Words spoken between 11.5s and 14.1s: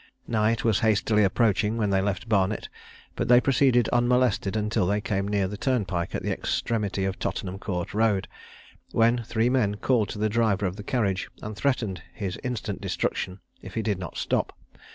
threatened his instant destruction if he did